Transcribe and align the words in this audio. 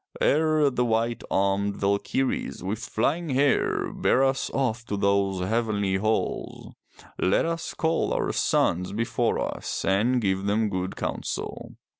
Ere 0.19 0.71
the 0.71 0.83
white 0.83 1.21
armed 1.29 1.75
Valkyrs 1.75 2.63
with 2.63 2.79
flying 2.79 3.29
hair 3.29 3.93
bear 3.93 4.23
us 4.23 4.49
off 4.49 4.83
to 4.87 4.97
those 4.97 5.47
heavenly 5.47 5.97
halls, 5.97 6.73
let 7.19 7.45
us 7.45 7.75
call 7.75 8.11
our 8.11 8.31
sons 8.33 8.93
before 8.93 9.37
us 9.55 9.85
and 9.85 10.19
give 10.19 10.45
them 10.45 10.69
good 10.71 10.95
counsel. 10.95 11.73